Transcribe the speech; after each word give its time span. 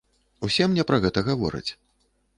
Усе 0.47 0.67
мне 0.71 0.85
пра 0.91 0.97
гэта 1.05 1.25
гавораць. 1.31 1.67